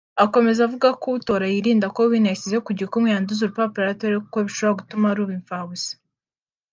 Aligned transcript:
Akomeza 0.25 0.59
avuga 0.67 0.89
ko 1.01 1.07
utora 1.17 1.45
yirinda 1.53 1.87
ko 1.95 1.99
wino 2.11 2.27
yashyize 2.31 2.57
ku 2.65 2.71
gikumwe 2.79 3.07
yanduza 3.13 3.41
urupapuro 3.43 3.83
yatoreyeho 3.87 4.23
kuko 4.25 4.37
bishobora 4.47 4.77
gutuma 4.79 5.15
ruba 5.17 5.33
impfabusa 5.39 5.91